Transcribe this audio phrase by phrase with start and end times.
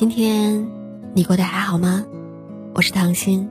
[0.00, 0.66] 今天
[1.12, 2.06] 你过得还好吗？
[2.72, 3.46] 我是唐心，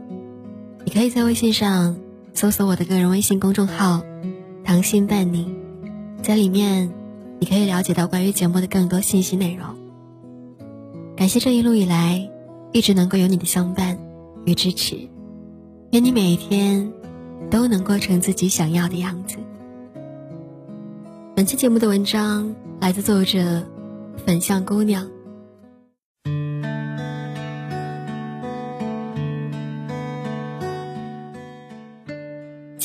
[0.83, 1.95] 你可以在微信上
[2.33, 4.01] 搜索我的个人微信公众号
[4.65, 5.55] “唐心伴你”，
[6.23, 6.91] 在里面
[7.39, 9.67] 你可以了解到关于节目的更多信息内容。
[11.15, 12.27] 感谢这一路以来
[12.71, 13.99] 一直能够有你的相伴
[14.43, 14.97] 与支持，
[15.91, 16.91] 愿你每一天
[17.51, 19.37] 都能过成自己想要的样子。
[21.35, 23.63] 本期节目的文章来自作者
[24.25, 25.07] 粉象姑娘。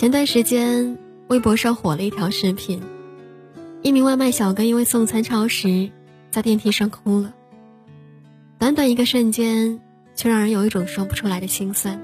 [0.04, 2.82] 前段时间，微博上火了一条视频，
[3.80, 5.90] 一名外卖小哥因为送餐超时，
[6.30, 7.32] 在电梯上哭了。
[8.58, 9.80] 短短一个瞬间，
[10.14, 11.98] 却让人有一种说不出来的心酸。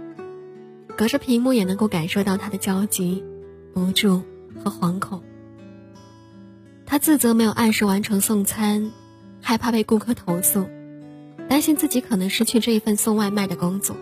[0.96, 3.22] 隔着屏幕也能够感受到他的焦急、
[3.74, 4.22] 无助
[4.64, 5.22] 和惶恐。
[6.86, 8.92] 他自责没有按时完成送餐，
[9.42, 10.66] 害怕被顾客投诉，
[11.50, 13.94] 担心自己可能失去这一份送外卖的工作。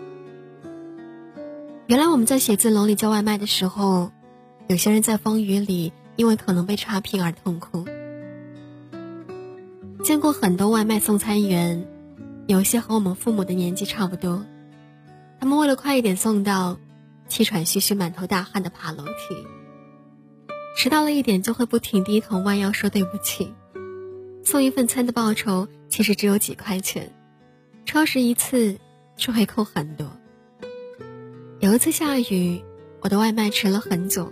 [1.89, 4.11] 原来我们在写字楼里叫外卖的时候，
[4.67, 7.83] 有些人在风雨里因为可能被差评而痛哭。
[10.03, 11.87] 见过很多外卖送餐员，
[12.45, 14.45] 有些和我们父母的年纪差不多，
[15.39, 16.77] 他们为了快一点送到，
[17.27, 19.47] 气喘吁吁、满头大汗的爬楼梯。
[20.77, 23.51] 迟到了一点就会不停低头弯腰说对不起。
[24.43, 27.11] 送一份餐的报酬其实只有几块钱，
[27.83, 28.77] 超时一次
[29.17, 30.18] 就会扣很多。
[31.61, 32.63] 有一次下雨，
[33.01, 34.31] 我的外卖迟了很久，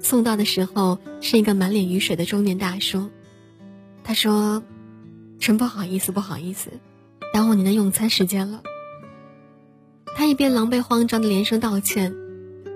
[0.00, 3.10] 送到的时候是一个满脸雨水的中年大叔。
[4.04, 4.62] 他说
[5.40, 6.70] ：“真不好意思，不好意思，
[7.32, 8.62] 耽误您的用餐时间了。”
[10.14, 12.14] 他一边狼狈慌张的连声道歉，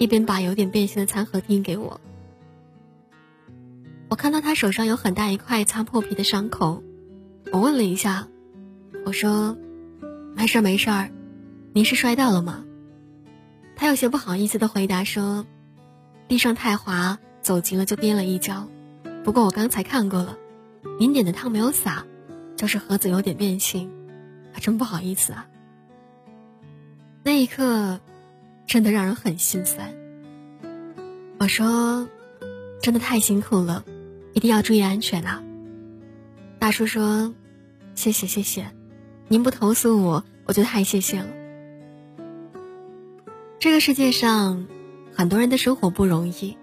[0.00, 2.00] 一边把有点变形的餐盒递给我。
[4.09, 6.83] 我看到他手上有很大一块擦破皮的伤口，
[7.53, 8.27] 我问了一下，
[9.05, 9.56] 我说
[10.34, 11.09] ：“没事儿没事儿，
[11.73, 12.65] 您是摔到了吗？”
[13.76, 15.47] 他有些不好意思的回答说
[16.26, 18.69] ：“地上太滑，走急了就跌了一跤。
[19.22, 20.37] 不过我刚才看过了，
[20.98, 22.06] 您点的汤没有洒，
[22.56, 23.91] 就是盒子有点变形，
[24.53, 25.47] 还真不好意思啊。”
[27.22, 28.00] 那一刻，
[28.66, 29.94] 真的让人很心酸。
[31.38, 32.08] 我说
[32.81, 33.84] ：“真的太辛苦了，
[34.32, 35.43] 一定要注意安全啊。”
[36.58, 37.34] 大叔说
[37.94, 38.72] ：“谢谢谢谢，
[39.28, 41.26] 您不投诉我，我就太谢谢了。”
[43.59, 44.67] 这个世界上，
[45.15, 46.59] 很多人的生活不容易。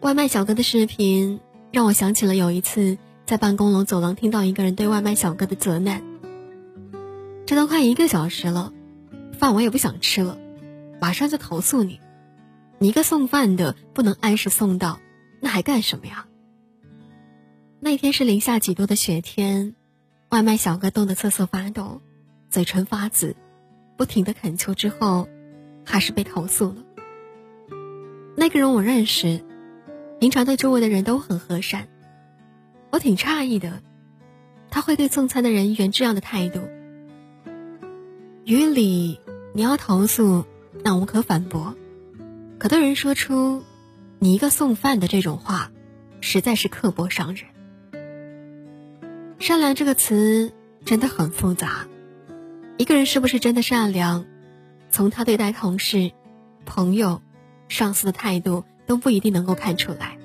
[0.00, 1.38] 外卖小哥的视频
[1.70, 6.02] 让我想起了有一次在办公楼走廊听到一个人对外卖小哥的责难
[7.46, 8.72] ：“这都快一个小时了，
[9.32, 10.36] 饭我也不想吃了，
[11.00, 12.00] 马上就投诉你！
[12.78, 14.98] 你一个送饭的不能按时送到，
[15.40, 16.26] 那还干什么呀？”
[17.78, 19.76] 那天是零下几度的雪天，
[20.30, 22.02] 外卖小哥冻得瑟瑟发抖，
[22.50, 23.36] 嘴唇发紫，
[23.96, 25.28] 不停的恳求之后。
[25.90, 26.76] 还是被投诉了。
[28.36, 29.40] 那个人我认识，
[30.20, 31.88] 平常对周围的人都很和善。
[32.90, 33.82] 我挺诧异的，
[34.70, 36.60] 他会对送餐的人员这样的态度。
[38.44, 39.20] 于理，
[39.52, 40.44] 你要投诉，
[40.84, 41.74] 那无可反驳。
[42.58, 43.62] 可对人说出
[44.20, 45.72] “你一个送饭的”这种话，
[46.20, 47.44] 实在是刻薄伤人。
[49.38, 50.52] 善良这个词
[50.84, 51.88] 真的很复杂，
[52.76, 54.26] 一个人是不是真的善良？
[54.90, 56.12] 从他对待同事、
[56.66, 57.22] 朋友、
[57.68, 60.18] 上司的态度都不一定能够看出来。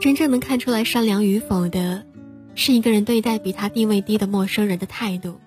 [0.00, 2.04] 真正能看出来善良与否的，
[2.54, 5.38] 是一个人对待比他地位低的陌生人的态度。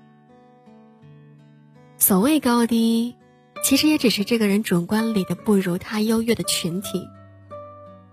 [1.98, 3.16] 所谓高低，
[3.64, 7.08] 其实也只是这个人主观里的不如他优越的群体。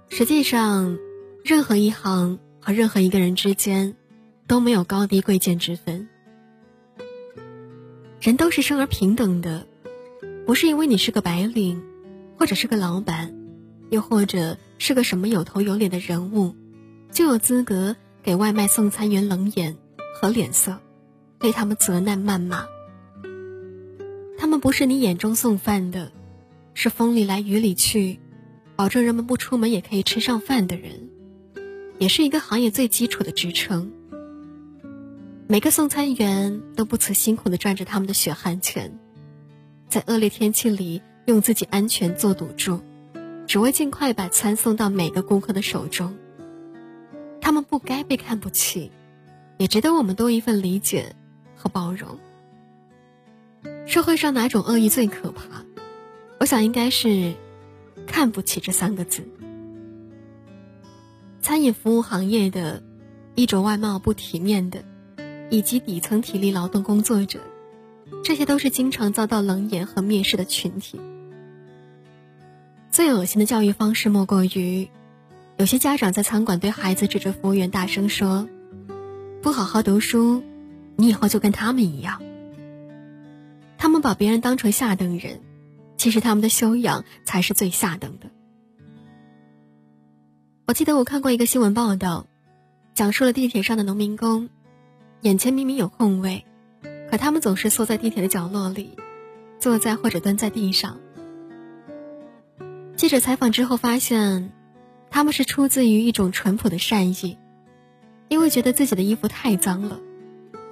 [0.09, 0.99] 实际上，
[1.45, 3.95] 任何一行和任何一个人之间，
[4.47, 6.09] 都没有高低贵贱之分。
[8.23, 9.67] 人都是生而平等的，
[10.47, 11.83] 不是因为你是个白领，
[12.39, 13.35] 或者是个老板，
[13.91, 16.55] 又或者是个什么有头有脸的人物，
[17.11, 19.77] 就有资格给外卖送餐员冷眼
[20.15, 20.79] 和脸色，
[21.41, 22.65] 对他们责难谩骂。
[24.39, 26.13] 他们不是你眼中送饭的，
[26.75, 28.21] 是风里来雨里去，
[28.77, 31.09] 保证人们不出门也可以吃上饭的人，
[31.99, 33.91] 也是一个行业最基础的职称。
[35.53, 38.99] 每个送餐员都不辞辛苦的赚着他们的血汗钱，
[39.87, 42.81] 在恶劣天气里用自己安全做赌注，
[43.47, 46.17] 只为尽快把餐送到每个顾客的手中。
[47.39, 48.91] 他们不该被看不起，
[49.59, 51.15] 也值得我们多一份理解
[51.55, 52.19] 和包容。
[53.87, 55.43] 社会上哪种恶意最可怕？
[56.41, 57.35] 我想应该是
[58.09, 59.23] “看不起”这三个字。
[61.43, 62.83] 餐饮服务行业的
[63.35, 64.91] 衣着外貌不体面的。
[65.53, 67.39] 以及底层体力劳动工作者，
[68.25, 70.99] 这些都是经常遭到冷眼和蔑视的群体。
[72.91, 74.89] 最恶心的教育方式莫过于，
[75.59, 78.49] 有些家长在餐馆对孩子指着服务员大声说
[79.43, 80.43] ：“不好好读书，
[80.97, 82.23] 你以后就跟他们一样。”
[83.77, 85.43] 他们把别人当成下等人，
[85.99, 88.31] 其实他们的修养才是最下等的。
[90.67, 92.27] 我记得我看过一个新闻报道，
[92.95, 94.49] 讲述了地铁上的农民工，
[95.23, 96.45] 眼前明明有空位，
[97.09, 98.99] 可他们总是缩在地铁的角落里，
[99.61, 100.99] 坐在或者蹲在地上。
[102.97, 104.51] 记者采访之后发现，
[105.11, 107.39] 他们是出自于一种淳朴的善意，
[108.29, 110.01] 因为觉得自己的衣服太脏了，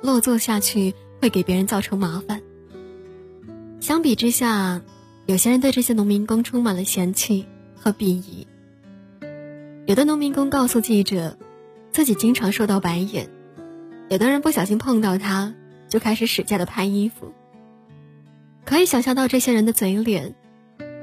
[0.03, 2.43] 落座下去会给别人造成麻烦。
[3.79, 4.83] 相比之下，
[5.27, 7.47] 有些人对这些农民工充满了嫌弃
[7.77, 8.49] 和鄙夷。
[9.87, 11.39] 有的农民工告诉记者，
[11.93, 13.29] 自己经常受到白眼；
[14.11, 15.55] 有的人不小心碰到他，
[15.89, 17.33] 就开始使劲的拍衣服。
[18.67, 20.35] 可以想象到这些人的嘴脸，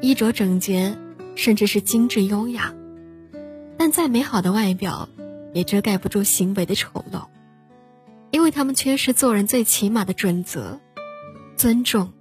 [0.01, 0.95] 衣着整洁。
[1.38, 2.74] 甚至是精致优雅，
[3.77, 5.07] 但再美好的外表，
[5.54, 7.27] 也遮盖不住行为的丑陋，
[8.31, 10.80] 因为他们缺失做人最起码的准则——
[11.56, 12.12] 尊重。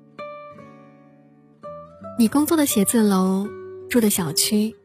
[2.18, 3.48] 你工作的写字楼、
[3.88, 4.76] 住的小区、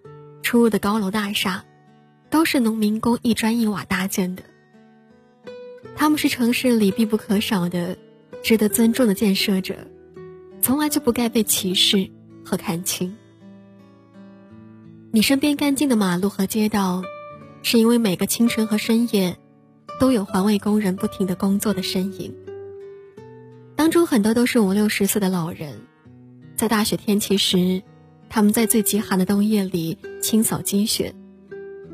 [0.43, 1.65] 出入的高楼大厦，
[2.29, 4.43] 都是农民工一砖一瓦搭建的。
[6.01, 7.95] 他们是城市里必不可少的、
[8.41, 9.75] 值得尊重的建设者，
[10.59, 12.09] 从来就不该被歧视
[12.43, 13.15] 和看轻。
[15.11, 17.03] 你身边干净的马路和街道，
[17.61, 19.37] 是因为每个清晨和深夜，
[19.99, 22.33] 都有环卫工人不停的工作的身影。
[23.75, 25.81] 当中很多都是五六十岁的老人，
[26.55, 27.83] 在大雪天气时，
[28.27, 31.13] 他们在最极寒的冬夜里清扫积雪，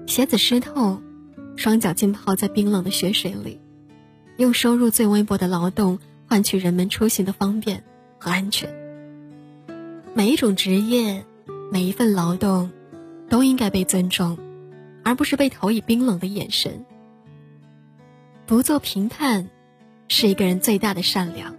[0.06, 1.02] 鞋子湿透，
[1.58, 3.60] 双脚浸泡在冰冷的雪水里，
[4.38, 7.84] 用收入最微薄的劳动换取人们出行的方便
[8.18, 8.70] 和安全。
[10.14, 11.26] 每一种职业，
[11.72, 12.72] 每一份劳动。
[13.30, 14.38] 都应该被尊重，
[15.04, 16.86] 而不是被投以冰冷的眼神。
[18.46, 19.50] 不做评判，
[20.08, 21.54] 是一个人最大的善良。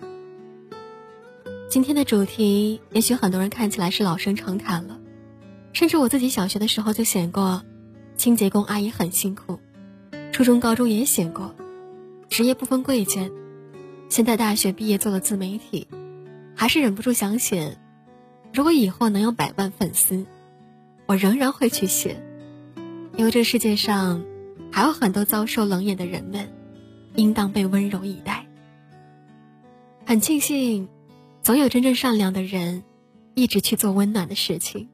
[1.68, 4.98] 今天的主题，也许很多人看起来是老生常谈了，
[5.74, 7.62] 甚至我自己小学的时候就写过，
[8.16, 9.58] 清洁工阿姨很辛苦，
[10.32, 11.54] 初中、高中也写过，
[12.28, 13.30] 职业不分贵贱。
[14.08, 15.86] 现在大学毕业做了自媒体，
[16.54, 17.76] 还是忍不住想写，
[18.52, 20.26] 如果以后能有百万粉丝。
[21.06, 22.22] 我仍然会去写，
[23.16, 24.22] 因为这世界上
[24.70, 26.52] 还有很多遭受冷眼的人们，
[27.14, 28.46] 应当被温柔以待。
[30.04, 30.86] 很庆幸，
[31.42, 32.84] 总有真正善良的人，
[33.34, 34.90] 一直去做温暖的事情。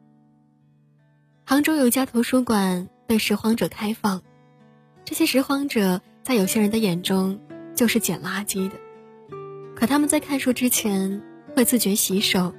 [1.45, 4.23] 杭州有一家图书馆对拾荒者开放，
[5.05, 7.39] 这些拾荒者在有些人的眼中
[7.75, 8.77] 就是捡垃圾的，
[9.77, 11.21] 可他们在看书之前
[11.55, 12.55] 会自觉洗手，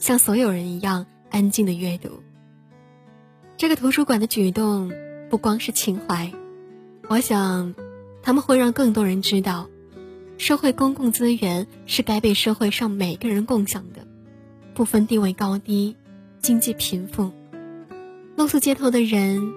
[0.00, 2.24] 像所有人一样安静的阅读。
[3.56, 4.90] 这个图书馆的举动
[5.30, 6.32] 不光是情怀，
[7.08, 7.72] 我想，
[8.20, 9.68] 他们会让更多人知道，
[10.36, 14.04] 社会公共资源是该被社会上每个人共享的，
[14.74, 15.96] 不分地位高低、
[16.40, 17.30] 经济贫富，
[18.34, 19.54] 露宿街头的人、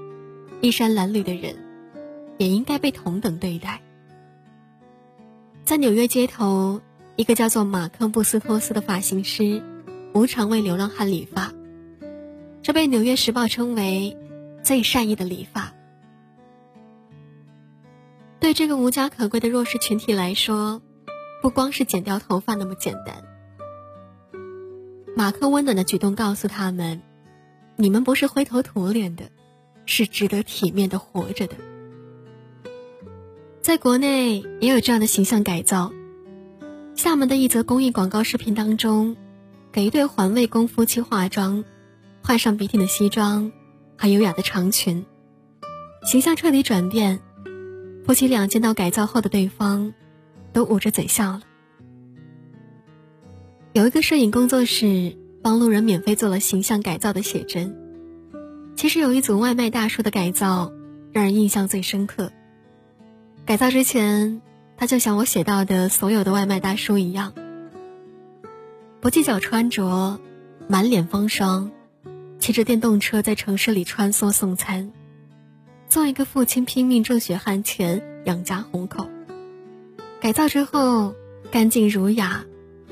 [0.62, 1.56] 衣衫褴褛的人，
[2.38, 3.82] 也应该被同等对待。
[5.64, 6.82] 在纽约街头，
[7.16, 9.62] 一个叫做马克·布斯托斯的发型师，
[10.14, 11.52] 无偿为流浪汉理发。
[12.62, 14.18] 这被《纽约时报》称为
[14.64, 15.74] 最善意的理发。
[18.40, 20.82] 对这个无家可归的弱势群体来说，
[21.42, 23.24] 不光是剪掉头发那么简单。
[25.16, 27.02] 马克温暖的举动告诉他们
[27.76, 29.32] ：“你们不是灰头土脸的，
[29.86, 31.56] 是值得体面的活着的。”
[33.68, 35.92] 在国内也有这样的形象改造。
[36.96, 39.18] 厦门的一则公益广告视频当中，
[39.74, 41.66] 给一对环卫工夫妻化妆。
[42.24, 43.52] 换上笔挺的西装，
[43.98, 45.06] 和优雅的长裙，
[46.06, 47.20] 形象彻底转变。
[48.06, 49.94] 夫妻俩见到改造后的对方，
[50.54, 51.42] 都捂着嘴笑了。
[53.74, 57.76] 有一个摄影工作室帮路人免费做了形象改造的写真。
[58.78, 60.72] 其实有一组外卖大叔的改造，
[61.12, 62.32] 让人印象最深刻。
[63.48, 64.42] 改造之前，
[64.76, 67.32] 他就像我写到的所有的外卖大叔一样，
[69.00, 70.20] 不计较穿着，
[70.68, 71.72] 满脸风霜。
[72.40, 74.92] 骑着电动车在城市里穿梭送餐，
[75.88, 79.10] 做一个父亲拼命挣血汗钱养家糊口。
[80.20, 81.16] 改造之后，
[81.50, 82.44] 干净儒雅，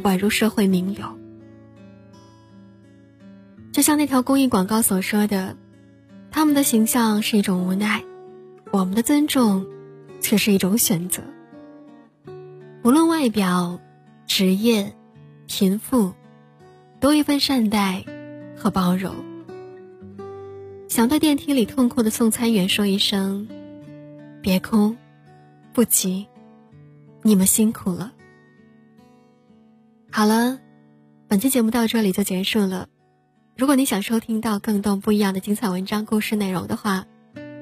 [0.03, 1.05] 宛如社会名流。
[3.74, 5.57] 就像那条公益广告所说的，
[6.31, 8.05] 他们的形象是一种无奈，
[8.71, 9.65] 我们的尊重
[10.25, 11.22] 却是一种选择。
[12.84, 13.79] 无论外表、
[14.25, 14.96] 职业、
[15.46, 16.13] 贫富，
[17.00, 18.03] 多一份善待
[18.58, 19.13] 和包容。
[20.88, 23.48] 想对电梯里痛哭的送餐员说一声
[24.41, 24.96] ：“别哭，
[25.74, 26.25] 不急，
[27.22, 28.12] 你们辛苦了。”
[30.12, 30.60] 好了，
[31.27, 32.88] 本期节目到这里就结束了。
[33.55, 37.05] 如果你想收听到更多不一样的精彩文章、故事内容的话，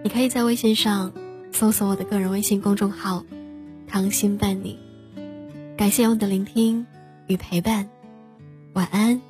[0.01, 1.11] 你可以在微信上
[1.53, 3.23] 搜索我的个人微信公众号
[3.87, 4.79] “糖心伴你”。
[5.77, 6.85] 感谢你的聆听
[7.27, 7.89] 与陪伴，
[8.73, 9.21] 晚安，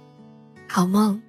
[0.68, 1.22] 好梦。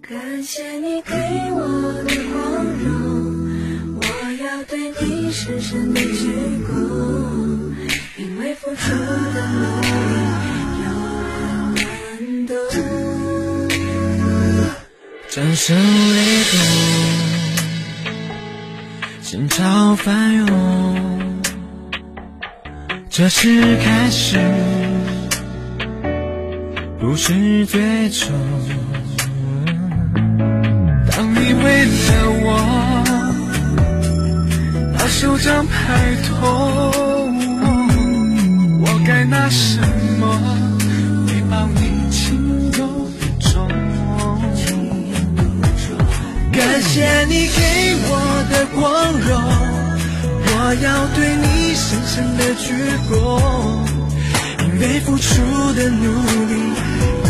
[0.00, 1.12] 感谢你给
[1.52, 1.60] 我
[2.04, 2.88] 的光荣，
[3.96, 4.02] 我
[4.42, 6.32] 要对你深深的鞠
[6.64, 7.74] 躬，
[8.18, 8.90] 因为付出
[9.34, 10.29] 的
[15.30, 16.58] 掌声雷动，
[19.22, 21.40] 心潮翻涌，
[23.08, 24.40] 这是开始，
[26.98, 28.28] 不是最终。
[31.12, 31.90] 当你为了
[32.42, 33.04] 我，
[34.98, 36.40] 把手掌拍痛，
[38.80, 39.78] 我该拿什
[40.18, 40.26] 么
[46.92, 48.12] 谢你给我
[48.50, 48.82] 的光
[49.12, 49.30] 荣，
[50.42, 52.74] 我要对你深深的鞠
[53.08, 53.14] 躬，
[54.64, 55.40] 因为付出
[55.74, 56.02] 的努
[56.48, 56.52] 力，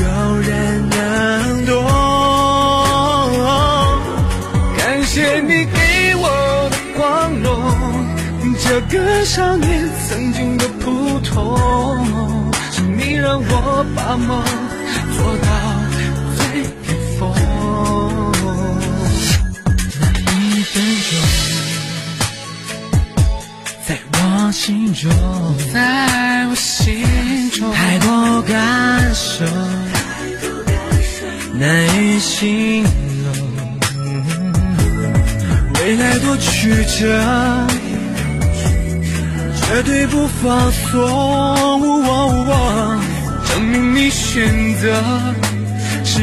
[0.00, 0.06] 有
[0.40, 0.96] 人能
[1.66, 1.74] 懂。
[4.78, 6.24] 感谢你给我
[6.70, 7.46] 的光荣，
[8.64, 11.58] 这个少年曾经的普通，
[12.72, 14.42] 是你让我把梦
[15.18, 15.48] 做到
[24.70, 25.10] 心中，
[25.74, 27.04] 在我心
[27.50, 29.44] 中，太多感受，
[31.58, 32.88] 难以形容。
[35.74, 37.66] 未来多曲折，
[39.56, 41.50] 绝对不放松。
[43.48, 45.02] 证明你选择
[46.04, 46.22] 是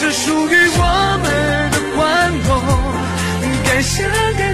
[0.00, 2.48] 这属于我们的关头，
[3.66, 4.47] 该想。